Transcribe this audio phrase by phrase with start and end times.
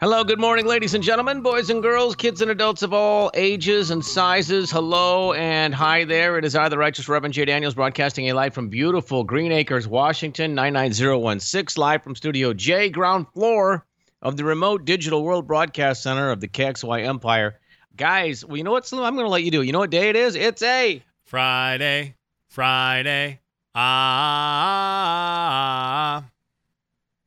[0.00, 3.90] Hello, good morning, ladies and gentlemen, boys and girls, kids and adults of all ages
[3.90, 4.70] and sizes.
[4.70, 6.36] Hello and hi there.
[6.36, 7.46] It is I, the Righteous Reverend J.
[7.46, 13.86] Daniels, broadcasting a live from beautiful Greenacres, Washington, 99016, live from Studio J, ground floor
[14.20, 17.58] of the remote digital world broadcast center of the KXY Empire.
[17.96, 19.04] Guys, well, you know what, Slim?
[19.04, 19.62] I'm going to let you do.
[19.62, 20.34] You know what day it is?
[20.34, 22.16] It's a Friday,
[22.48, 23.40] Friday.
[23.74, 24.64] Ah.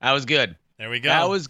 [0.01, 0.55] That was good.
[0.77, 1.09] There we go.
[1.09, 1.49] That was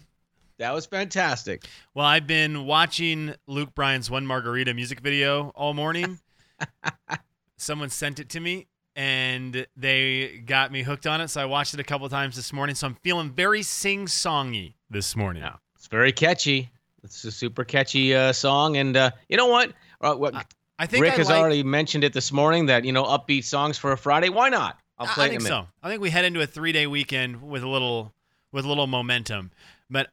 [0.58, 1.64] that was fantastic.
[1.94, 6.18] well, I've been watching Luke Bryan's One Margarita music video all morning.
[7.56, 11.28] Someone sent it to me and they got me hooked on it.
[11.28, 12.74] So I watched it a couple times this morning.
[12.74, 15.42] So I'm feeling very sing songy this morning.
[15.42, 15.54] Yeah.
[15.76, 16.70] It's very catchy.
[17.04, 19.72] It's a super catchy uh, song, and uh, you know what?
[20.00, 20.34] Uh, what
[20.80, 23.44] I think Rick I has like- already mentioned it this morning that you know upbeat
[23.44, 24.28] songs for a Friday.
[24.30, 24.78] Why not?
[24.98, 25.68] I'll play I it in think so.
[25.80, 28.12] I think we head into a three day weekend with a little
[28.50, 29.52] with a little momentum.
[29.88, 30.10] But I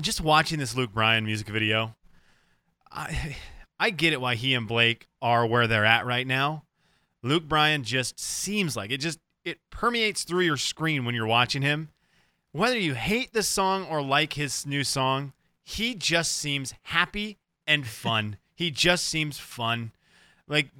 [0.00, 1.94] just watching this Luke Bryan music video,
[2.90, 3.36] I
[3.78, 6.64] I get it why he and Blake are where they're at right now.
[7.22, 11.62] Luke Bryan just seems like it just it permeates through your screen when you're watching
[11.62, 11.90] him.
[12.52, 15.32] Whether you hate the song or like his new song,
[15.64, 18.36] he just seems happy and fun.
[18.54, 19.92] he just seems fun.
[20.48, 20.70] Like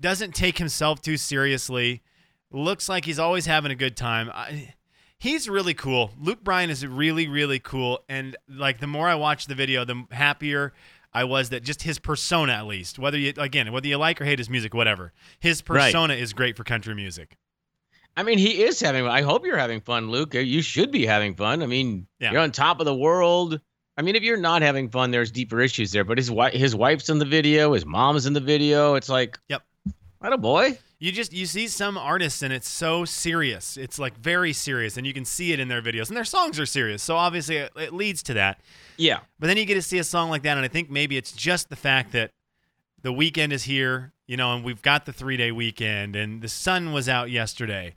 [0.00, 2.02] doesn't take himself too seriously.
[2.50, 4.30] Looks like he's always having a good time.
[4.32, 4.74] I,
[5.18, 6.12] he's really cool.
[6.20, 8.04] Luke Bryan is really, really cool.
[8.08, 10.72] And like the more I watch the video, the happier
[11.12, 14.24] I was that just his persona, at least, whether you again, whether you like or
[14.24, 15.86] hate his music, whatever, his Right.
[15.92, 17.36] persona is great for country music.
[18.16, 19.06] I mean, he is having.
[19.06, 20.34] I hope you're having fun, Luke.
[20.34, 21.62] You should be having fun.
[21.62, 22.32] I mean, Yeah.
[22.32, 23.60] you're on top of the world.
[23.96, 26.02] I mean, if you're not having fun, there's deeper issues there.
[26.04, 27.72] But his wife, his wife's in the video.
[27.74, 28.94] His mom's in the video.
[28.94, 29.62] It's like, Yep.
[30.32, 30.78] A boy.
[30.98, 33.76] You just you see some artists and it's so serious.
[33.76, 36.08] It's like very serious, and you can see it in their videos.
[36.08, 38.60] And their songs are serious, so obviously it, it leads to that.
[38.96, 39.20] Yeah.
[39.38, 41.32] But then you get to see a song like that, and I think maybe it's
[41.32, 42.30] just the fact that
[43.02, 46.48] the weekend is here, you know, and we've got the three day weekend, and the
[46.48, 47.94] sun was out yesterday,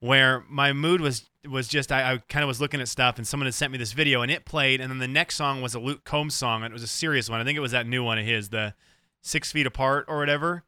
[0.00, 3.26] where my mood was was just I, I kind of was looking at stuff, and
[3.26, 5.74] someone had sent me this video, and it played, and then the next song was
[5.74, 7.40] a Luke Combs song, and it was a serious one.
[7.40, 8.74] I think it was that new one of his, the
[9.22, 10.64] Six Feet Apart or whatever.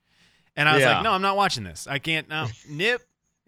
[0.57, 0.95] And I was Yeah.
[0.97, 1.87] like, no, I'm not watching this.
[1.87, 2.29] I can't.
[2.29, 3.03] No, nip.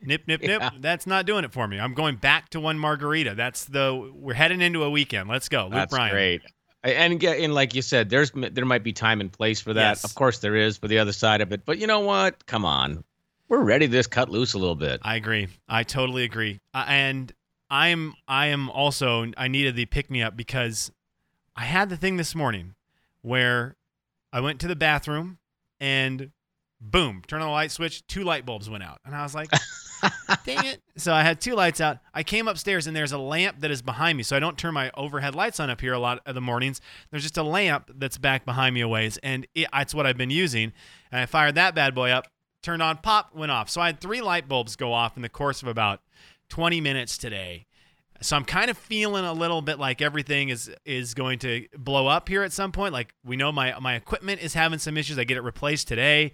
[0.05, 0.63] Nip, nip, nip.
[0.81, 1.79] That's not doing it for me.
[1.79, 3.35] I'm going back to one margarita.
[3.37, 4.11] That's the.
[4.15, 5.29] We're heading into a weekend.
[5.29, 6.13] Let's go, Luke That's Bryan.
[6.13, 6.43] great.
[6.85, 9.81] And get and like you said, there's there might be time and place for that.
[9.91, 10.05] Yes.
[10.05, 11.65] Of course, there is for the other side of it.
[11.65, 12.45] But you know what?
[12.47, 13.05] Come on,
[13.49, 15.01] we're ready to just cut loose a little bit.
[15.05, 15.47] I agree.
[15.69, 16.59] I totally agree.
[16.75, 17.33] Uh, and
[17.71, 20.91] I'm I am also I needed the pick me up because
[21.55, 22.75] I had the thing this morning
[23.21, 23.77] where
[24.33, 25.39] I went to the bathroom
[25.79, 26.33] and
[26.83, 28.99] boom, turn on the light switch, two light bulbs went out.
[29.05, 29.51] And I was like,
[30.45, 30.83] dang it.
[30.97, 31.99] So I had two lights out.
[32.13, 34.25] I came upstairs and there's a lamp that is behind me.
[34.25, 36.81] So I don't turn my overhead lights on up here a lot of the mornings.
[37.11, 39.19] There's just a lamp that's back behind me a ways.
[39.23, 40.73] And it, it's what I've been using.
[41.11, 42.27] And I fired that bad boy up,
[42.63, 43.71] turned on, pop, went off.
[43.71, 46.01] So I had three light bulbs go off in the course of about
[46.49, 47.67] 20 minutes today.
[48.21, 52.07] So I'm kind of feeling a little bit like everything is is going to blow
[52.07, 52.93] up here at some point.
[52.93, 55.19] Like we know my my equipment is having some issues.
[55.19, 56.33] I get it replaced today.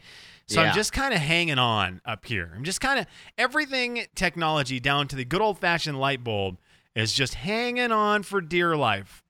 [0.49, 0.69] So Yeah.
[0.71, 2.51] I'm just kind of hanging on up here.
[2.57, 6.59] I'm just kind of everything technology down to the good old fashioned light bulb
[6.95, 9.23] is just hanging on for dear life.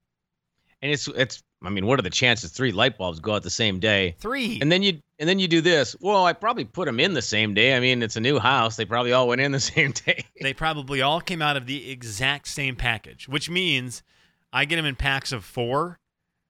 [0.80, 1.42] And it's it's.
[1.60, 4.14] I mean, what are the chances three light bulbs go out the same day?
[4.20, 4.60] Three.
[4.62, 5.96] And then you and then you do this.
[6.00, 7.76] Well, I probably put them in the same day.
[7.76, 8.76] I mean, it's a new house.
[8.76, 10.24] They probably all went in the same day.
[10.40, 14.04] they probably all came out of the exact same package, which means
[14.52, 15.98] I get them in packs of four.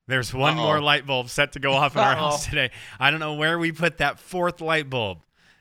[0.09, 0.63] There's one Uh-oh.
[0.65, 2.51] more light bulb set to go off in our house Uh-oh.
[2.51, 2.71] today.
[2.99, 5.19] I don't know where we put that fourth light bulb,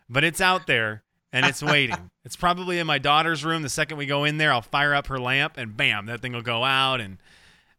[0.09, 1.03] but it's out there
[1.33, 2.09] and it's waiting.
[2.23, 3.61] it's probably in my daughter's room.
[3.61, 6.31] The second we go in there, I'll fire up her lamp and bam, that thing
[6.31, 7.17] will go out and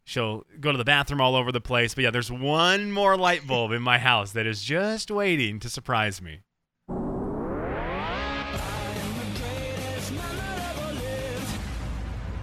[0.04, 1.94] she'll go to the bathroom all over the place.
[1.94, 5.70] But yeah, there's one more light bulb in my house that is just waiting to
[5.70, 6.40] surprise me.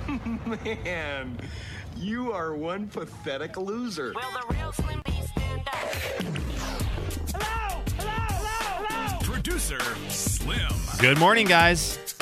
[0.66, 1.38] Man,
[1.98, 4.14] you are one pathetic loser.
[4.16, 5.30] Well, the real Slim Beast
[7.34, 7.82] Hello?
[7.98, 8.20] Hello?
[8.30, 8.86] Hello?
[8.88, 9.20] Hello?
[9.22, 10.60] Producer Slim.
[11.00, 12.16] Good morning, guys.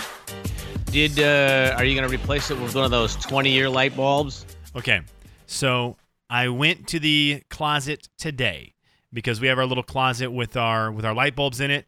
[0.86, 3.96] Did uh, are you going to replace it with one of those 20 year light
[3.96, 4.46] bulbs?
[4.76, 5.02] Okay,
[5.48, 5.98] so
[6.30, 8.74] I went to the closet today
[9.12, 11.88] because we have our little closet with our with our light bulbs in it,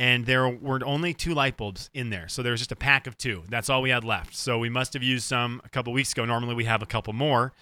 [0.00, 2.26] and there were only two light bulbs in there.
[2.26, 3.42] So there was just a pack of two.
[3.50, 4.34] That's all we had left.
[4.34, 6.24] So we must have used some a couple weeks ago.
[6.24, 7.52] Normally we have a couple more,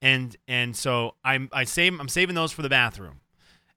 [0.00, 3.20] and and so I'm I save I'm saving those for the bathroom,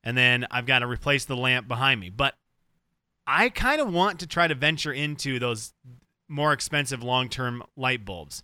[0.06, 2.09] and then I've got to replace the lamp behind me.
[2.09, 2.36] But
[3.27, 5.74] I kind of want to try to venture into those
[6.30, 8.42] more expensive long term light bulbs.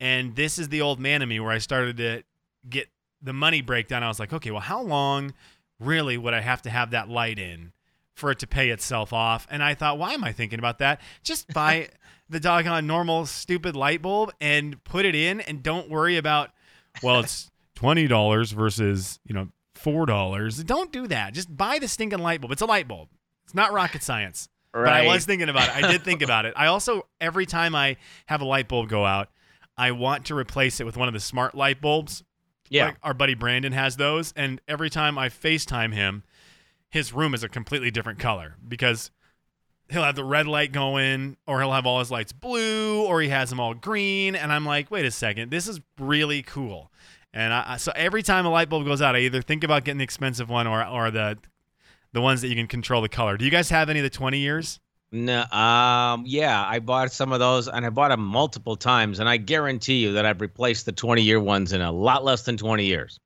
[0.00, 2.24] And this is the old man in me where I started to
[2.68, 2.88] get
[3.22, 4.02] the money breakdown.
[4.02, 5.32] I was like, okay, well, how long
[5.78, 7.72] really would I have to have that light in
[8.14, 9.46] for it to pay itself off?
[9.50, 11.00] And I thought, why am I thinking about that?
[11.22, 11.88] Just buy
[12.28, 16.50] the doggone normal stupid light bulb and put it in and don't worry about,
[17.02, 19.48] well, it's $20 versus, you know,
[19.78, 20.66] $4.
[20.66, 21.34] Don't do that.
[21.34, 22.52] Just buy the stinking light bulb.
[22.52, 23.08] It's a light bulb.
[23.44, 24.48] It's not rocket science.
[24.72, 24.84] Right.
[24.84, 25.84] But I was thinking about it.
[25.84, 26.54] I did think about it.
[26.56, 27.96] I also, every time I
[28.26, 29.28] have a light bulb go out,
[29.76, 32.22] I want to replace it with one of the smart light bulbs.
[32.68, 32.86] Yeah.
[32.86, 34.32] Like our buddy Brandon has those.
[34.36, 36.22] And every time I FaceTime him,
[36.90, 39.10] his room is a completely different color because
[39.90, 43.28] he'll have the red light going, or he'll have all his lights blue, or he
[43.28, 44.34] has them all green.
[44.36, 46.90] And I'm like, wait a second, this is really cool.
[47.32, 49.98] And I, so every time a light bulb goes out, I either think about getting
[49.98, 51.38] the expensive one or, or the
[52.12, 53.36] the ones that you can control the color.
[53.36, 54.80] Do you guys have any of the 20 years?
[55.12, 59.28] No, um, yeah, I bought some of those, and I bought them multiple times, and
[59.28, 62.56] I guarantee you that I've replaced the 20 year ones in a lot less than
[62.56, 63.18] 20 years.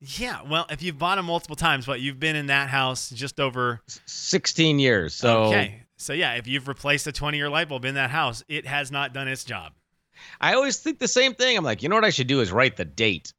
[0.00, 3.40] Yeah, well, if you've bought them multiple times, but you've been in that house just
[3.40, 5.14] over 16 years.
[5.14, 5.82] So okay.
[5.96, 8.92] So yeah, if you've replaced a 20 year light bulb in that house, it has
[8.92, 9.72] not done its job.
[10.40, 11.56] I always think the same thing.
[11.56, 13.32] I'm like, you know what I should do is write the date,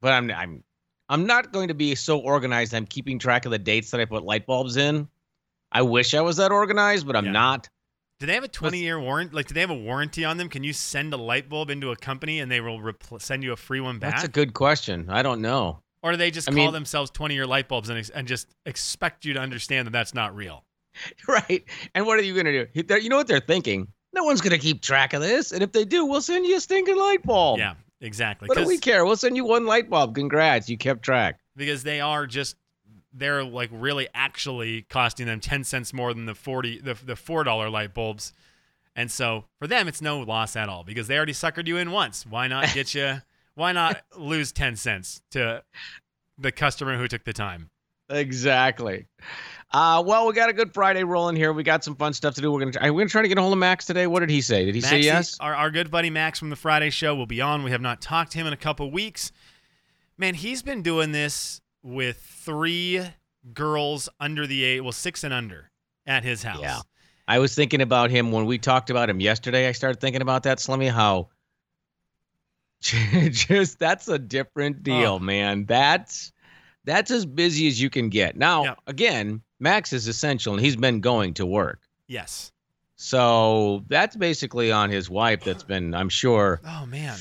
[0.00, 0.62] but I'm I'm
[1.08, 2.74] I'm not going to be so organized.
[2.74, 5.08] I'm keeping track of the dates that I put light bulbs in.
[5.70, 7.32] I wish I was that organized, but I'm Yeah.
[7.32, 7.68] not.
[8.20, 9.34] Do they have a 20 year warranty?
[9.34, 10.48] Like, do they have a warranty on them?
[10.48, 13.52] Can you send a light bulb into a company and they will repl- send you
[13.52, 14.12] a free one back?
[14.12, 15.06] That's a good question.
[15.10, 15.80] I don't know.
[16.02, 18.26] Or do they just I call mean- themselves 20 year light bulbs and, ex- and
[18.26, 20.64] just expect you to understand that that's not real?
[21.28, 21.64] right.
[21.94, 22.82] And what are you going to do?
[22.82, 23.88] They're- You know what they're thinking?
[24.12, 25.52] No one's going to keep track of this.
[25.52, 27.58] And if they do, we'll send you a stinking light bulb.
[27.58, 28.46] Yeah, exactly.
[28.46, 29.06] What do we care?
[29.06, 30.14] We'll send you one light bulb.
[30.14, 30.68] Congrats.
[30.68, 31.38] You kept track.
[31.56, 32.56] because they are just
[33.14, 37.44] they're like really actually costing them 10 cents more than the 40 the, the four
[37.44, 38.32] dollar light bulbs
[38.96, 41.90] and so for them it's no loss at all because they already suckered you in
[41.90, 43.20] once why not get you
[43.54, 45.62] why not lose 10 cents to
[46.38, 47.70] the customer who took the time
[48.10, 49.06] Exactly.
[49.72, 51.52] Uh, well, we got a good Friday rolling here.
[51.52, 52.52] We got some fun stuff to do.
[52.52, 54.06] We're gonna try, we're gonna try to get a hold of Max today.
[54.06, 54.66] What did he say?
[54.66, 55.38] Did he say yes?
[55.40, 58.02] our, our good buddy max from the friday show will be on we have not
[58.02, 59.32] talked to him in a couple weeks
[60.18, 63.02] man he's been doing this with three
[63.54, 65.70] girls under the age well six and under
[66.06, 66.80] at his house Yeah.
[67.26, 69.68] I was thinking about him when we talked about him yesterday.
[69.68, 70.90] I started thinking about that, Slimmy.
[70.90, 71.28] How
[73.30, 75.18] just that's a different deal, Oh.
[75.18, 75.64] man.
[75.66, 76.32] That's
[76.84, 78.36] that's as busy as you can get.
[78.36, 78.78] Now, Yep.
[78.88, 81.80] again, Max is essential, and he's been going to work.
[82.08, 82.52] yes
[82.96, 85.44] So that's basically on his wife.
[85.44, 86.60] That's been, I'm sure.
[86.66, 87.16] oh man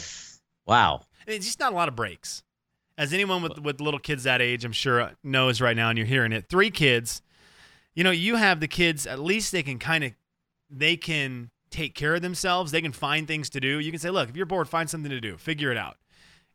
[0.66, 1.02] Wow.
[1.28, 2.44] It's just not a lot of breaks.
[2.98, 5.98] As anyone with with little kids that age, I'm sure uh, knows right now, and
[5.98, 6.46] you're hearing it.
[6.50, 7.22] Three kids,
[7.96, 9.08] you know, you have the kids.
[9.08, 10.12] At least they can kind of,
[10.70, 12.72] they can take care of themselves.
[12.72, 13.80] They can find things to do.
[13.80, 15.38] You can say, look, if you're bored, find something to do.
[15.38, 15.98] Figure it out.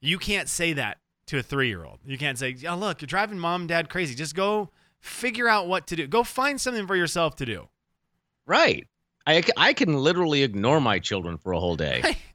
[0.01, 1.99] You can't say that to a three year old.
[2.05, 4.15] You can't say, oh look, you're driving mom and dad crazy.
[4.15, 4.71] Just go
[5.01, 6.07] figure out what to do.
[6.07, 7.69] Go find something for yourself to do.
[8.47, 8.87] Right.
[9.27, 12.17] I, I can literally ignore my children for a whole day.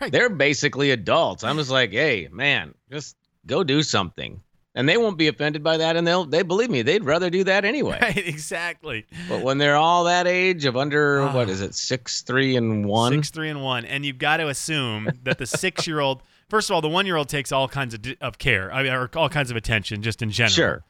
[0.00, 0.12] Right.
[0.12, 1.42] They're basically adults.
[1.42, 4.40] I'm just like, hey, man, just go do something.
[4.78, 5.96] And they won't be offended by that.
[5.96, 7.98] And they'll, they believe me, they'd rather do that anyway.
[8.02, 9.06] Right, exactly.
[9.28, 11.34] But when they're all that age of under, Ah.
[11.34, 13.12] what is it, six, three, and one?
[13.12, 13.84] Six, three, and one.
[13.84, 17.06] And you've got to assume that the six year old, first of all, the one
[17.06, 20.00] year old takes all kinds of, of care, I mean, or all kinds of attention
[20.00, 20.54] just in general.
[20.54, 20.84] Sure.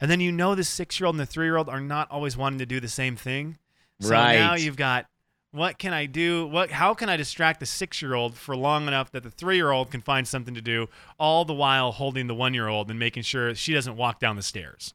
[0.00, 2.10] And then you know the six year old and the three year old are not
[2.10, 3.56] always wanting to do the same thing.
[4.00, 4.34] So Right.
[4.34, 5.06] now you've got
[5.52, 6.46] what can I do?
[6.46, 9.56] What how can I distract the six year old for long enough that the three
[9.56, 12.90] year old can find something to do, all the while holding the one year old
[12.90, 14.94] and making sure she doesn't walk down the stairs.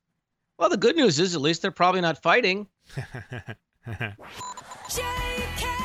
[0.57, 2.67] Well, the good news is at least they're probably not fighting.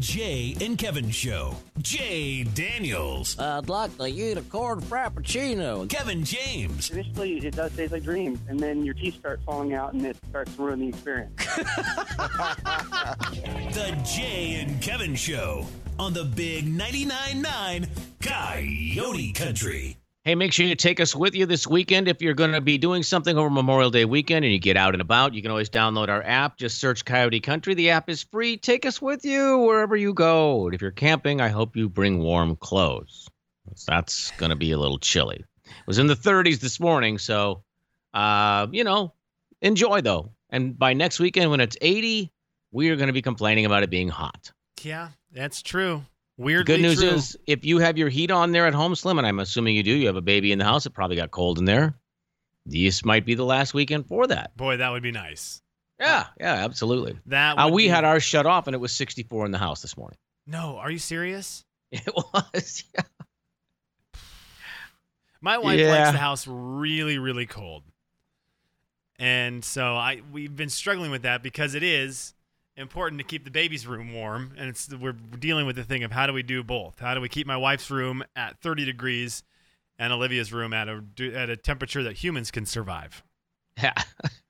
[0.00, 1.54] Jay and Kevin Show.
[1.80, 3.38] Jay Daniels.
[3.38, 5.88] I'd like the unicorn frappuccino.
[5.88, 6.90] Kevin James.
[6.90, 10.16] Initially, it does taste like dreams, and then your teeth start falling out, and it
[10.30, 11.32] starts to ruin the experience.
[13.70, 15.66] The Jay and Kevin Show
[15.98, 17.86] on the Big 99.9 9
[18.20, 19.99] Coyote Country.
[20.22, 22.06] Hey, make sure you take us with you this weekend.
[22.06, 24.94] If you're going to be doing something over Memorial Day weekend and you get out
[24.94, 26.58] and about, you can always download our app.
[26.58, 27.72] Just search Coyote Country.
[27.72, 28.58] The app is free.
[28.58, 30.66] Take us with you wherever you go.
[30.66, 33.30] And if you're camping, I hope you bring warm clothes.
[33.86, 35.42] That's going to be a little chilly.
[35.64, 37.62] It was in the 30s this morning, so
[38.12, 39.14] uh, you know,
[39.62, 40.32] enjoy though.
[40.50, 42.30] And by next weekend, when it's 80,
[42.72, 44.52] we are going to be complaining about it being hot.
[44.82, 46.02] Yeah, that's true.
[46.40, 47.08] The good news true.
[47.10, 49.82] is, if you have your heat on there at home, Slim, and I'm assuming you
[49.82, 50.86] do, you have a baby in the house.
[50.86, 51.94] It probably got cold in there.
[52.66, 54.56] This might be the last weekend for that.
[54.56, 55.60] boy, that would be nice.
[55.98, 57.18] Yeah, yeah, absolutely.
[57.26, 59.82] That Uh, we be- had ours shut off, and it was 64 in the house
[59.82, 60.18] this morning.
[60.46, 61.64] No, are you serious?
[61.92, 62.84] It was.
[62.94, 63.02] Yeah.
[65.40, 65.92] My wife Yeah.
[65.98, 67.82] likes the house really, really cold.
[69.18, 72.32] And so I we've been struggling with that because it is
[72.80, 76.10] important to keep the baby's room warm and it's we're dealing with the thing of
[76.10, 76.98] how do we do both?
[76.98, 79.44] How do we keep my wife's room at 30 degrees
[79.98, 81.02] and Olivia's room at a
[81.34, 83.22] at a temperature that humans can survive?
[83.80, 83.94] yeah.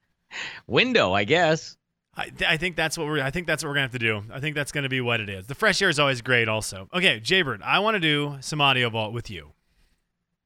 [0.67, 1.77] Window, I guess.
[2.17, 4.23] I, I think that's what we're I think that's what we're gonna have to do.
[4.33, 5.47] I think that's gonna be what it is.
[5.47, 6.89] The fresh air is always great also.
[6.95, 9.53] Okay, Jaybird, I want to do some audio vault with you.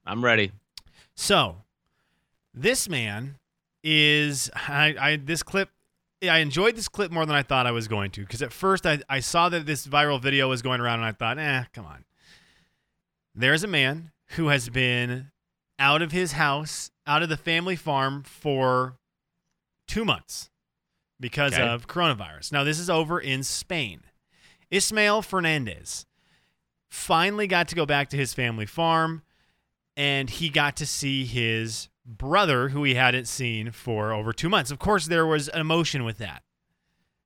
[0.06, 0.52] I'm ready.
[1.14, 1.56] So,
[2.52, 3.38] this man
[3.82, 5.70] is I, I this clip
[6.28, 8.86] I enjoyed this clip more than I thought I was going to because at first
[8.86, 11.86] I, I saw that this viral video was going around and I thought, eh, come
[11.86, 12.04] on.
[13.34, 15.30] There's a man who has been
[15.78, 18.96] out of his house, out of the family farm for
[19.88, 20.50] two months
[21.20, 21.62] because Okay.
[21.62, 22.52] of coronavirus.
[22.52, 24.02] Now, this is over in Spain.
[24.70, 26.06] Ismael Fernandez
[26.90, 29.22] finally got to go back to his family farm
[29.96, 34.70] and he got to see his brother who he hadn't seen for over two months.
[34.70, 36.42] Of course, there was emotion with that.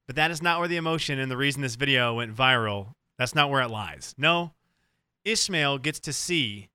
[0.07, 3.35] But that is not where the emotion and the reason this video went viral, that's
[3.35, 4.15] not where it lies.
[4.17, 4.53] No,
[5.25, 6.71] Ismael gets to see,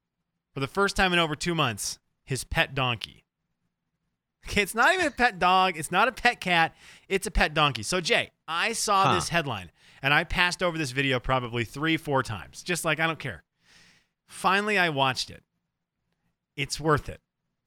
[0.53, 3.23] for the first time in over two months, his pet donkey.
[4.47, 5.77] Okay, it's not even a pet dog.
[5.77, 6.75] It's not a pet cat.
[7.07, 7.81] It's a pet donkey.
[7.81, 9.15] So, Jay, I saw Huh.
[9.15, 12.61] this headline and I passed over this video probably three, four times.
[12.61, 13.43] Just like, I don't care.
[14.27, 15.43] Finally, I watched it.
[16.57, 17.21] It's worth it.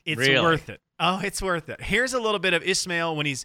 [0.06, 0.40] It's Really?
[0.40, 0.80] worth it.
[0.98, 1.82] Oh, it's worth it.
[1.82, 3.44] Here's a little bit of Ismael when he's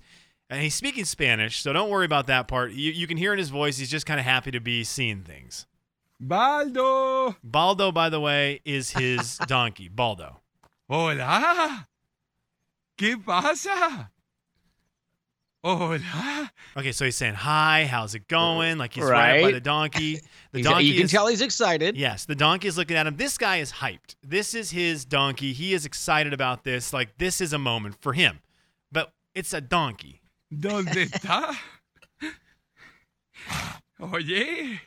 [0.49, 2.71] and he's speaking Spanish, so don't worry about that part.
[2.73, 5.23] You, you can hear in his voice he's just kind of happy to be seeing
[5.23, 5.65] things.
[6.19, 7.35] Baldo.
[7.43, 9.87] Baldo, by the way, is his donkey.
[9.89, 10.41] Baldo.
[10.89, 11.87] Hola.
[12.97, 14.11] ¿Qué pasa?
[15.63, 16.51] Oh, Hola.
[16.75, 18.77] Okay, so he's saying hi, how's it going?
[18.77, 20.21] Like he's right, up by the donkey.
[20.53, 21.95] The uh, donkey you can is, tell he's excited.
[21.97, 23.17] Yes, the donkey is looking at him.
[23.17, 24.15] This guy is hyped.
[24.23, 25.53] This is his donkey.
[25.53, 26.93] He is excited about this.
[26.93, 28.39] Like this is a moment for him.
[28.91, 30.21] But it's a donkey.
[30.53, 31.55] ¿Dónde está?
[33.99, 34.81] Oye.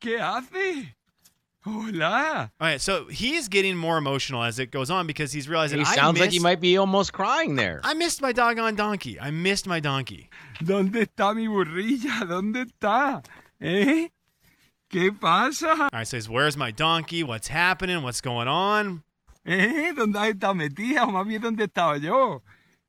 [0.00, 0.94] ¿Qué hace?
[1.64, 2.52] Hola.
[2.60, 5.84] All right, so he's getting more emotional as it goes on because he's realizing He
[5.84, 7.80] I sounds like he might be almost crying there.
[7.82, 9.18] I missed my doggone donkey.
[9.20, 10.30] I missed my donkey.
[10.62, 12.24] ¿Dónde está mi burrilla?
[12.26, 13.24] ¿Dónde está?
[13.60, 14.08] ¿Eh?
[14.88, 15.72] ¿Qué pasa?
[15.82, 17.22] All right, so he's where's my donkey?
[17.24, 18.02] What's happening?
[18.02, 19.02] What's going on?
[19.44, 19.92] ¿Eh?
[19.96, 21.04] ¿Dónde está metida?
[21.04, 22.42] O más bien, ¿dónde estaba yo?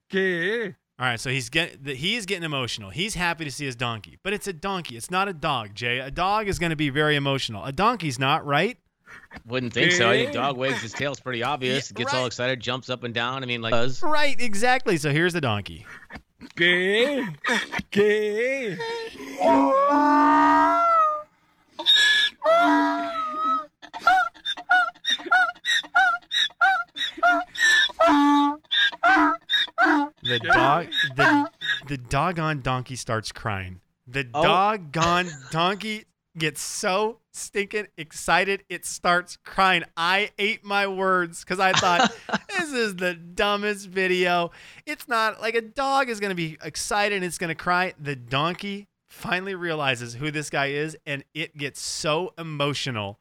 [0.10, 0.76] ¿Qué?
[1.00, 2.90] All right, so he's get he is getting emotional.
[2.90, 4.98] He's happy to see his donkey, but it's a donkey.
[4.98, 6.00] It's not a dog, Jay.
[6.00, 7.64] A dog is going to be very emotional.
[7.64, 8.78] A donkey's not, right?
[9.46, 10.10] Wouldn't think so.
[10.10, 11.12] I think dog wags his tail.
[11.12, 11.90] It's pretty obvious.
[11.90, 13.44] Yeah, Gets all excited, jumps up and down.
[13.44, 14.04] I mean, like does.
[14.04, 14.98] Right, exactly.
[14.98, 15.86] So here's the donkey.
[16.58, 17.26] ¿Qué?
[17.92, 18.78] ¿Qué?
[30.30, 31.50] The dog the
[31.88, 33.82] the doggone donkey starts crying.
[34.08, 34.44] The Oh.
[34.44, 36.06] doggone donkey
[36.38, 39.84] gets so stinking excited it starts crying.
[39.98, 42.12] I ate my words because I thought
[42.58, 44.52] this is the dumbest video.
[44.86, 47.94] It's not like a dog is gonna be excited and it's gonna cry.
[48.00, 53.20] The donkey finally realizes who this guy is and it gets so emotional.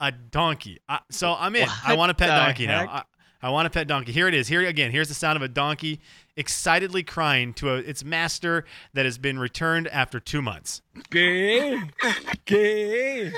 [0.00, 0.78] A donkey.
[0.88, 1.68] I, so I'm in.
[1.84, 2.86] I want a pet donkey heck?
[2.86, 2.92] now.
[2.92, 3.02] I,
[3.40, 4.10] I want a pet donkey.
[4.10, 4.48] Here it is.
[4.48, 4.90] Here again.
[4.90, 6.00] Here's the sound of a donkey
[6.36, 8.64] excitedly crying to a, its master
[8.94, 10.82] that has been returned after two months.
[11.10, 11.88] ¿Qué?
[12.46, 13.32] ¿Qué?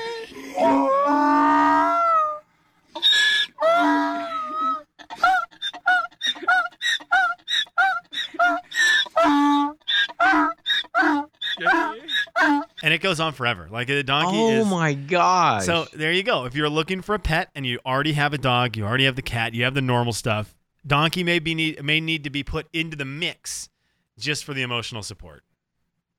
[12.83, 13.69] And it goes on forever.
[13.71, 14.67] Like the donkey oh is.
[14.67, 15.65] my god!
[15.65, 16.47] So there you go.
[16.47, 19.17] If you're looking for a pet and you already have a dog, you already have
[19.17, 20.55] the cat, you have the normal stuff.
[20.87, 23.69] Donkey may be need may need to be put into the mix
[24.19, 25.43] just for the emotional support.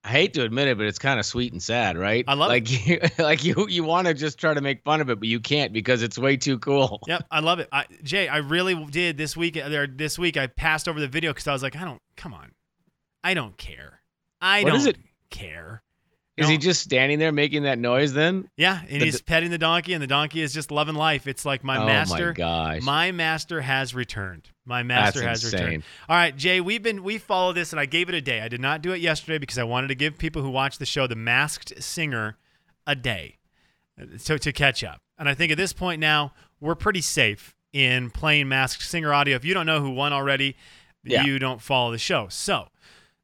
[0.03, 2.25] I hate to admit it, but it's kind of sweet and sad, right?
[2.27, 5.09] I love like You, like you, you want to just try to make fun of
[5.11, 6.99] it, but you can't because it's way too cool.
[7.07, 7.69] Yep, I love it.
[7.71, 9.57] I, Jay, I really did this week.
[9.57, 12.01] Uh, there, this week I passed over the video because I was like, I don't.
[12.17, 12.51] Come on,
[13.23, 14.01] I don't care.
[14.41, 14.97] I What don't is it?
[15.29, 15.83] care.
[16.41, 18.49] Is he just standing there making that noise then?
[18.57, 21.27] Yeah, and The- he's petting the donkey, and the donkey is just loving life.
[21.27, 22.33] It's like my Oh my master.
[22.33, 22.81] gosh.
[22.81, 24.49] My master has returned.
[24.65, 25.73] My master That's has returned.
[25.75, 25.83] insane.
[26.09, 28.41] All right, Jay, we've been we followed this, and I gave it a day.
[28.41, 30.85] I did not do it yesterday because I wanted to give people who watch the
[30.85, 32.37] show the Masked Singer
[32.85, 33.37] a day,
[34.17, 35.01] so to catch up.
[35.17, 39.35] And I think at this point now we're pretty safe in playing Masked Singer audio.
[39.35, 40.55] If you don't know who won already,
[41.03, 41.23] Yeah.
[41.23, 42.27] you don't follow the show.
[42.29, 42.67] So.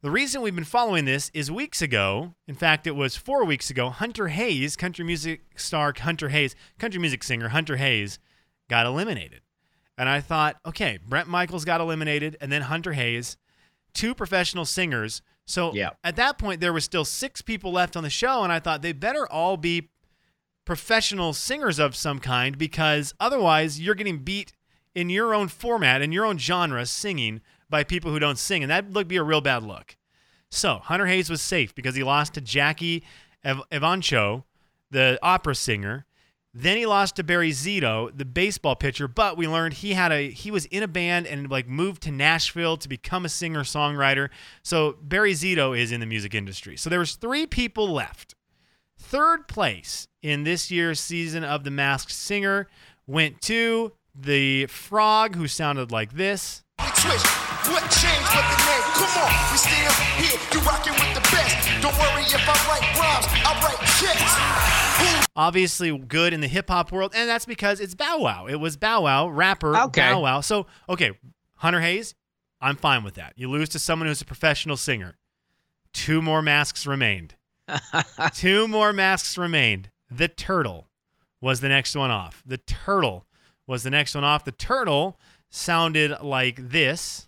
[0.04, 3.70] The reason we've been following this is weeks ago, in fact, it was four weeks
[3.72, 8.20] ago, Hunter Hayes, country music star Hunter Hayes, country music singer Hunter Hayes,
[8.70, 9.42] got eliminated.
[9.98, 13.38] And I thought, okay, Bret Michaels got eliminated, and then Hunter Hayes,
[13.94, 15.24] two professional singers.
[15.48, 15.92] So Yeah.
[16.04, 18.84] at that point, there was still six people left on the show, and I thought
[18.84, 19.90] they better all be
[20.64, 24.54] professional singers of some kind because otherwise you're getting beat
[24.94, 28.64] in your own format, in your own genre, singing by people who don't sing.
[28.64, 29.96] And that would be a real bad look.
[30.50, 33.04] So Hunter Hayes was safe because he lost to Jackie
[33.44, 34.44] Ev- Evancho,
[34.92, 36.06] the opera singer.
[36.54, 39.08] Then he lost to Barry Zito, the baseball pitcher.
[39.08, 42.12] But we learned he had a he was in a band and like moved to
[42.12, 44.30] Nashville to become a singer songwriter.
[44.64, 46.76] So Barry Zito is in the music industry.
[46.78, 48.34] So there was three people left.
[48.98, 52.68] Third place in this year's season of The Masked Singer
[53.06, 56.64] went to the frog who sounded like this.
[56.96, 57.47] Switch.
[57.70, 58.86] What changed but the name?
[58.96, 60.40] Come on, we still here.
[60.54, 61.82] You rocking with the best.
[61.82, 65.28] Don't worry if I write rhymes, I write checks.
[65.36, 68.48] Obviously good in the hip hop world, and that's because it's Bow Wow.
[68.48, 70.02] It was Bow Wow, rapper Okay.
[70.02, 70.42] Bow Wow.
[70.42, 71.12] So, okay,
[71.56, 72.16] Hunter Hayes,
[72.60, 73.34] I'm fine with that.
[73.36, 75.18] You lose to someone who's a professional singer.
[75.94, 77.36] Two more masks remained.
[78.34, 79.90] Two more masks remained.
[80.10, 80.90] The turtle
[81.42, 82.42] was the next one off.
[82.46, 83.26] The turtle
[83.68, 84.46] was the next one off.
[84.46, 87.27] The turtle sounded like this.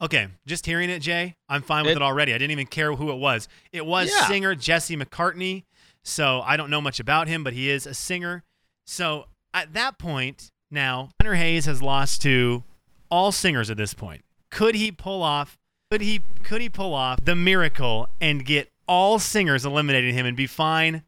[0.00, 2.34] Okay, just hearing it, Jay, I'm fine with it, It- already.
[2.34, 3.46] I didn't even care who it was.
[3.70, 4.26] It was Yeah.
[4.26, 5.62] singer Jesse McCartney.
[6.02, 8.42] So I don't know much about him, but he is a singer.
[8.84, 12.64] So at that point, now Hunter Hayes has lost to
[13.12, 14.24] all singers at this point.
[14.50, 15.56] Could he pull off?
[15.92, 16.22] Could he?
[16.42, 21.02] Could he pull off the miracle and get all singers eliminating him and be fine?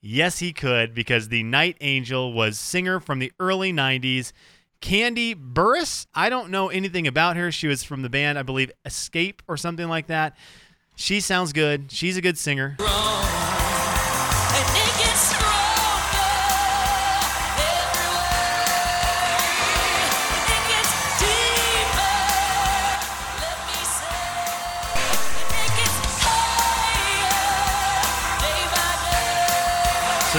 [0.00, 4.30] Yes, he could because the Night Angel was singer from the early 90s.
[4.80, 7.50] Kandi Burruss, I don't know anything about her.
[7.50, 10.36] She was from the band, I believe, Xscape or something like that.
[10.94, 11.90] She sounds good.
[11.90, 12.76] She's a good singer.
[12.78, 12.86] So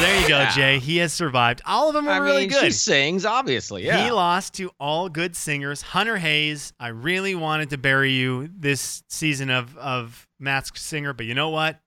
[0.03, 0.51] there you go, Yeah.
[0.51, 0.79] Jay.
[0.79, 1.61] He has survived.
[1.65, 2.63] All of them are I really mean, good.
[2.65, 3.85] she sings, obviously.
[3.85, 4.03] Yeah.
[4.03, 5.81] He lost to all good singers.
[5.81, 11.25] Hunter Hayes, I really wanted to bury you this season of, of Masked Singer, but
[11.25, 11.79] you know what?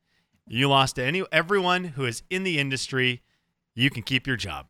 [0.49, 3.23] You lost to any everyone who is in the industry.
[3.75, 4.67] You can keep your job.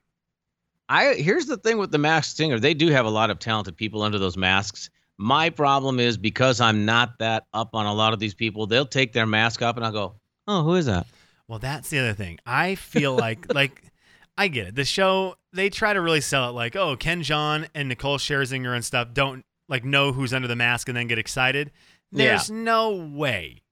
[0.89, 2.59] I here's the thing with the masked singer.
[2.59, 4.89] They do have a lot of talented people under those masks.
[5.19, 8.87] My problem is because I'm not that up on a lot of these people, they'll
[8.87, 10.15] take their mask off and I'll go,
[10.49, 11.07] Oh, who is that?
[11.49, 12.39] Well, that's the other thing.
[12.47, 13.83] I feel like like
[14.39, 14.75] I get it.
[14.75, 18.75] The show they try to really sell it like, oh, Ken Jeong and Nicole Scherzinger
[18.75, 21.71] and stuff don't like know who's under the mask and then get excited.
[22.13, 22.27] Yeah.
[22.37, 23.63] There's no way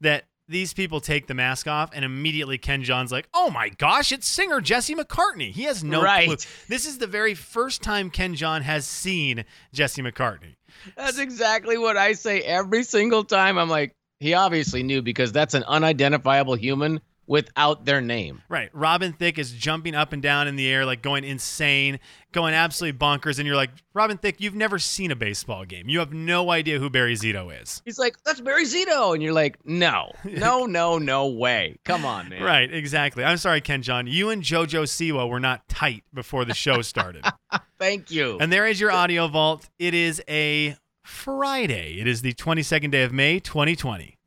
[0.00, 4.12] that these people take the mask off and immediately Ken Jeong's like, oh my gosh,
[4.12, 5.50] it's singer Jesse McCartney.
[5.52, 6.26] He has no Right.
[6.26, 6.36] clue.
[6.68, 10.56] This is the very first time Ken Jeong has seen Jesse McCartney.
[10.96, 13.56] That's exactly what I say every single time.
[13.56, 17.00] I'm like, he obviously knew because that's an unidentifiable human
[17.32, 18.42] without their name.
[18.50, 18.68] Right.
[18.74, 21.98] Robin Thicke is jumping up and down in the air, like going insane,
[22.30, 23.38] going absolutely bonkers.
[23.38, 25.88] And you're like, Robin Thicke, you've never seen a baseball game.
[25.88, 27.80] You have no idea who Barry Zito is.
[27.86, 29.14] He's like, that's Barry Zito.
[29.14, 31.78] And you're like, no, no, no, no way.
[31.86, 32.42] Come on, man.
[32.42, 32.70] Right.
[32.70, 33.24] Exactly.
[33.24, 34.12] I'm sorry, Ken Jeong.
[34.12, 37.24] You and JoJo Siwa were not tight before the show started.
[37.78, 38.36] Thank you.
[38.40, 39.70] and there is your audio vault.
[39.78, 41.96] It is a Friday.
[41.98, 44.18] It is the 22nd day of May, 2020.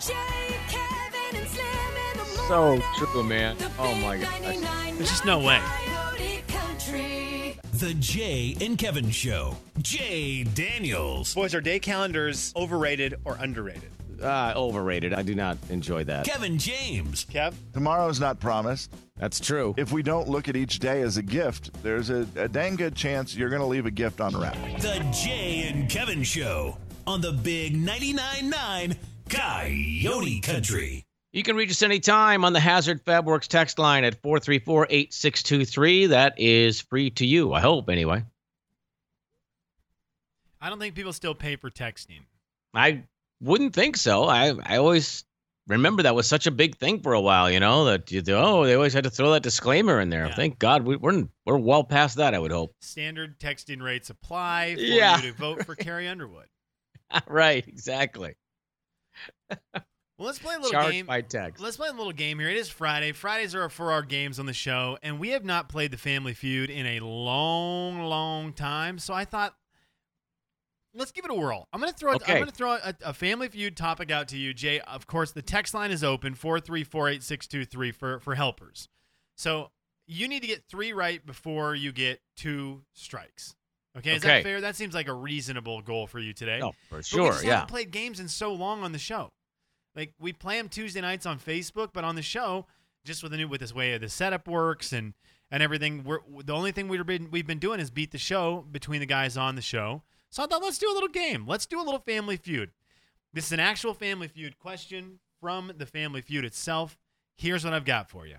[0.00, 0.33] Jay,
[2.48, 3.56] so true, man.
[3.78, 4.42] Oh my god.
[4.96, 5.60] There's just no way.
[7.74, 9.56] The Jay and Kevin Show.
[9.78, 11.34] Jay Daniels.
[11.34, 13.90] Boys, are day calendars overrated or underrated?
[14.22, 15.12] Uh, overrated.
[15.12, 16.24] I do not enjoy that.
[16.24, 17.24] Kevin James.
[17.24, 17.54] Kev?
[17.72, 18.94] Tomorrow's not promised.
[19.16, 19.74] That's true.
[19.76, 22.94] If we don't look at each day as a gift, there's a, a dang good
[22.94, 24.80] chance you're going to leave a gift unwrapped.
[24.80, 28.96] The Jay and Kevin Show on the Big 99.9 9
[29.28, 31.03] Coyote Country.
[31.34, 36.06] You can reach us anytime on the Hazard Fabworks text line at 434 8623.
[36.06, 38.22] That is free to you, I hope, anyway.
[40.60, 42.20] I don't think people still pay for texting.
[42.72, 43.02] I
[43.40, 44.26] wouldn't think so.
[44.26, 45.24] I, I always
[45.66, 48.64] remember that was such a big thing for a while, you know, that you oh,
[48.64, 50.26] they always had to throw that disclaimer in there.
[50.26, 50.36] Yeah.
[50.36, 52.76] Thank God we, we're, we're well past that, I would hope.
[52.80, 55.16] Standard texting rates apply for Yeah.
[55.16, 56.46] you to vote for Carrie Underwood.
[57.26, 58.36] right, exactly.
[60.18, 61.06] Well, let's play a little Charged game.
[61.06, 61.60] by text.
[61.62, 62.48] Let's play a little game here.
[62.48, 63.10] It is Friday.
[63.12, 66.34] Fridays are for our games on the show, and we have not played the Family
[66.34, 69.00] Feud in a long, long time.
[69.00, 69.56] So I thought,
[70.94, 71.66] let's give it a whirl.
[71.72, 72.12] I'm gonna throw.
[72.12, 74.78] I'm gonna throw a, a Family Feud topic out to you, Jay.
[74.80, 78.20] Of course, the text line is open four three four eight six two three for
[78.20, 78.88] for helpers.
[79.36, 79.72] So
[80.06, 83.56] you need to get three right before you get two strikes.
[83.98, 84.36] Okay, is Okay.
[84.36, 84.60] that fair?
[84.60, 86.60] That seems like a reasonable goal for you today.
[86.62, 87.50] Oh, for But we sure, yeah.
[87.54, 89.30] haven't played games in so long on the show.
[89.96, 92.66] Like we play them Tuesday nights on Facebook, but on the show,
[93.04, 95.14] just with the new with this way the setup works and
[95.50, 98.64] and everything, we're the only thing we've been we've been doing is beat the show
[98.70, 100.02] between the guys on the show.
[100.30, 101.46] So I thought let's do a little game.
[101.46, 102.70] Let's do a little Family Feud.
[103.32, 106.98] This is an actual Family Feud question from the Family Feud itself.
[107.36, 108.36] Here's what I've got for you.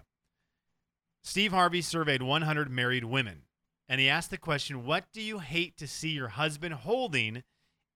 [1.24, 3.44] Steve Harvey surveyed 100 married women,
[3.88, 7.44] and he asked the question, "What do you hate to see your husband holding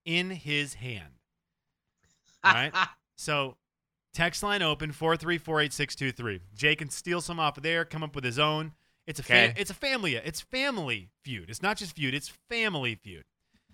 [0.06, 1.20] in his hand?"
[2.44, 2.74] All right.
[3.20, 3.58] so
[4.14, 6.40] text line open 4348623.
[6.56, 8.74] Jay can steal some off of there, come up with his own.
[9.06, 11.50] It's a it's a family it's family feud.
[11.50, 13.24] It's not just feud, it's family feud.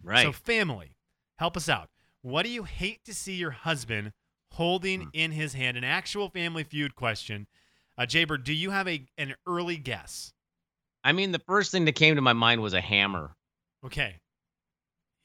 [0.02, 0.24] Right.
[0.24, 0.96] So family,
[1.38, 1.90] help us out.
[2.22, 4.14] What do you hate to see your husband
[4.52, 5.10] holding Hmm.
[5.14, 5.78] in his hand?
[5.78, 7.48] An actual family feud question.
[7.98, 10.34] Uh, Jaybird, do you have a an early guess?
[11.04, 13.36] I mean, the first thing that came to my mind was a hammer.
[13.86, 14.22] Okay.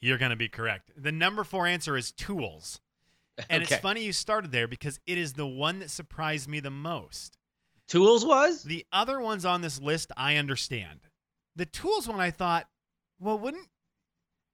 [0.00, 0.90] You're going to be correct.
[0.96, 2.80] The number four answer is tools.
[3.48, 3.74] And Okay.
[3.74, 7.36] it's funny you started there because it is the one that surprised me the most.
[7.88, 8.62] Tools was?
[8.62, 11.00] The other ones on this list, I understand.
[11.56, 12.68] The tools one, I thought,
[13.18, 13.66] well, wouldn't.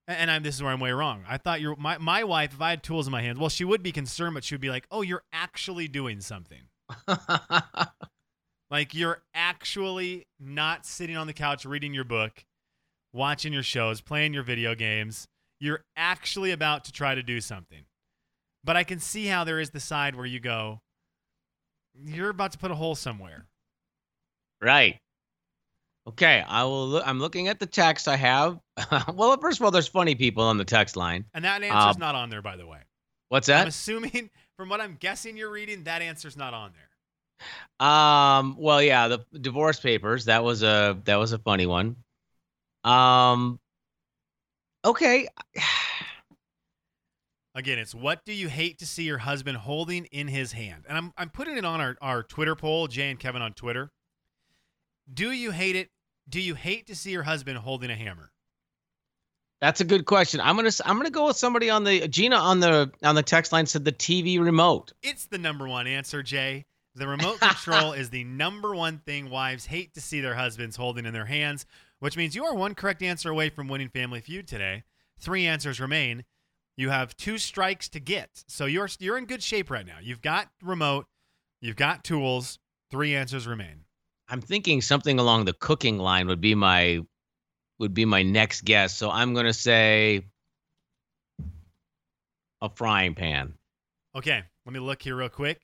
[0.08, 1.24] And I'm, this is where I'm way wrong.
[1.28, 3.64] I thought your my, my wife, if I had tools in my hands, well, she
[3.64, 6.62] would be concerned, but she would be like, oh, you're actually doing something.
[8.70, 12.44] Like you're actually not sitting on the couch reading your book,
[13.12, 15.28] watching your shows, playing your video games.
[15.60, 17.84] You're actually about to try to do something.
[18.66, 20.80] But I can see how there is the side where you go,
[21.94, 23.46] you're about to put a hole somewhere.
[24.60, 24.98] Right.
[26.08, 26.88] Okay, I will.
[26.88, 28.58] Look, I'm looking at the text I have.
[29.14, 31.24] well, first of all, there's funny people on the text line.
[31.32, 32.80] And that answer's Um, not on there, by the way.
[33.28, 33.62] What's that?
[33.62, 37.86] I'm assuming, from what I'm guessing you're reading, that answer's not on there.
[37.86, 38.56] Um.
[38.58, 40.24] Well, yeah, the divorce papers.
[40.24, 41.96] That was a that was a funny one.
[42.82, 43.60] Um.
[44.84, 45.28] Okay.
[47.56, 50.84] Again, it's what do you hate to see your husband holding in his hand?
[50.86, 53.90] And I'm, I'm putting it on our, our Twitter poll, Jay and Kevin on Twitter.
[55.12, 55.88] Do you hate it?
[56.28, 58.30] Do you hate to see your husband holding a hammer?
[59.62, 60.38] That's a good question.
[60.42, 63.52] I'm gonna I'm gonna go with somebody on the Gina on the on the text
[63.52, 64.92] line said the TV remote.
[65.02, 66.66] It's the number one answer, Jay.
[66.94, 71.06] The remote control is the number one thing wives hate to see their husbands holding
[71.06, 71.64] in their hands,
[72.00, 74.84] which means you are one correct answer away from winning Family Feud today.
[75.18, 76.24] Three answers remain.
[76.76, 78.44] You have two strikes to get.
[78.48, 79.96] So you're you're in good shape right now.
[80.02, 81.06] You've got remote,
[81.60, 82.58] you've got tools.
[82.90, 83.84] Three answers remain.
[84.28, 87.00] I'm thinking something along the cooking line would be my
[87.78, 88.96] would be my next guess.
[88.96, 90.24] So I'm gonna say
[92.62, 93.54] a frying pan.
[94.14, 95.60] Okay, let me look here real quick.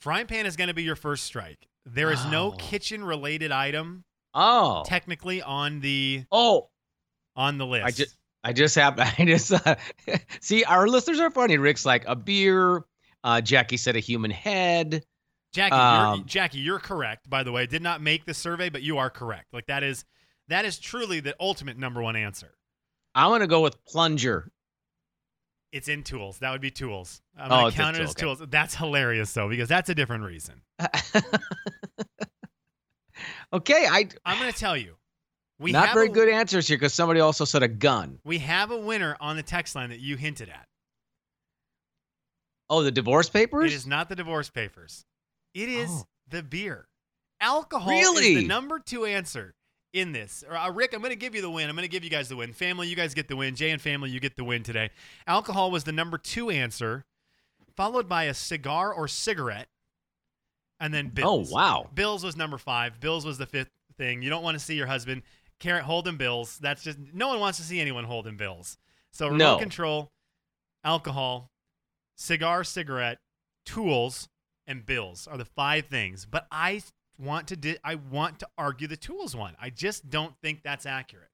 [0.00, 1.66] Frying pan is going to be your first strike.
[1.84, 2.56] There is no Oh.
[2.56, 4.84] kitchen related item Oh.
[4.86, 6.70] technically on the Oh.
[7.34, 7.86] on the list.
[7.86, 8.15] I just
[8.46, 9.74] I just have I just uh,
[10.40, 11.58] see our listeners are funny.
[11.58, 12.84] Rick's like a beer.
[13.24, 15.04] Uh, Jackie said a human head.
[15.52, 17.28] Jackie, you're, Um, Jackie, you're correct.
[17.28, 19.52] By the way, did not make the survey, but you are correct.
[19.52, 20.04] Like that is
[20.46, 22.54] that is truly the ultimate number one answer.
[23.16, 24.52] I'm gonna go with plunger.
[25.72, 26.38] It's in tools.
[26.38, 27.20] That would be tools.
[27.36, 28.20] I'm Oh, gonna it's count it tool, as okay.
[28.22, 28.42] tools.
[28.48, 30.62] That's hilarious though, because that's a different reason.
[33.52, 34.96] Okay, I I'm gonna tell you.
[35.58, 38.18] We not very a- good answers here because somebody also said a gun.
[38.24, 40.66] We have a winner on the text line that you hinted at.
[42.68, 43.72] Oh, the divorce papers.
[43.72, 45.04] It is not the divorce papers.
[45.54, 46.06] It is Oh.
[46.28, 46.88] the beer.
[47.40, 49.54] Alcohol is the number two answer
[49.92, 50.42] in this.
[50.50, 51.68] Uh, Rick, I'm going to give you the win.
[51.70, 52.52] I'm going to give you guys the win.
[52.52, 53.54] Family, you guys get the win.
[53.54, 54.90] Jay and family, you get the win today.
[55.26, 57.04] Alcohol was the number two answer,
[57.76, 59.68] followed by a cigar or cigarette,
[60.80, 61.50] and then bills.
[61.52, 61.88] Oh, wow.
[61.94, 63.00] Bills was number five.
[63.00, 64.22] Bills was the fifth thing.
[64.22, 65.22] You don't want to see your husband
[65.60, 66.58] carry, holding bills.
[66.58, 68.78] That's just no one wants to see anyone holding bills.
[69.12, 69.58] So remote No.
[69.58, 70.12] control,
[70.84, 71.50] alcohol,
[72.16, 73.18] cigar, cigarette,
[73.64, 74.28] tools,
[74.66, 76.26] and bills are the five things.
[76.26, 76.82] But I
[77.18, 79.56] want to di- I want to argue the tools one.
[79.60, 81.30] I just don't think that's accurate.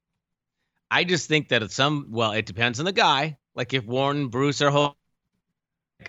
[0.91, 2.07] I just think that it's some.
[2.11, 3.37] Well, it depends on the guy.
[3.55, 4.95] Like if Warren Bruce are holding,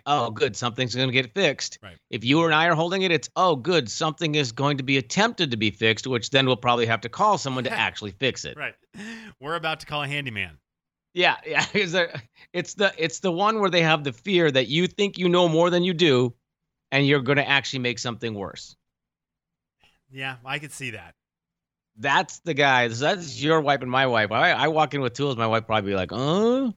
[0.07, 1.78] oh, good, something's going to get fixed.
[1.83, 1.96] Right.
[2.11, 4.96] If you and I are holding it, it's oh, good, something is going to be
[4.96, 8.44] attempted to be fixed, which then we'll probably have to call someone to actually fix
[8.44, 8.57] it.
[8.57, 8.74] Right.
[9.40, 10.59] We're about to call a handyman.
[11.14, 11.64] Yeah, yeah.
[11.74, 12.12] Is there,
[12.52, 15.48] it's the it's the one where they have the fear that you think you know
[15.48, 16.35] more than you do,
[16.90, 18.76] and you're going to actually make something worse.
[20.11, 21.14] Yeah, I could see that.
[21.96, 22.88] That's the guy.
[22.88, 24.33] That's your wife and my wife.
[24.33, 25.37] I, I walk in with tools.
[25.37, 26.72] My wife probably be like, "Uh,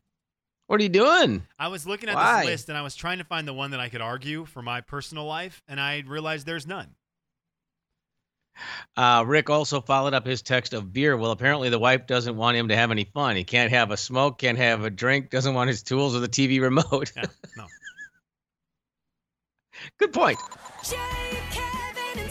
[0.67, 2.41] what are you doing?" I was looking at Why?
[2.41, 4.61] this list and I was trying to find the one that I could argue for
[4.61, 6.95] my personal life, and I realized there's none.
[8.95, 11.15] Uh, Rick also followed up his text of beer.
[11.15, 13.35] Well, apparently the wife doesn't want him to have any fun.
[13.35, 16.29] He can't have a smoke, can't have a drink, doesn't want his tools or the
[16.29, 17.11] TV remote.
[17.15, 17.25] Yeah,
[17.55, 17.65] no.
[19.99, 20.39] Good point.
[20.83, 20.97] Jay,
[21.51, 22.29] Kevin,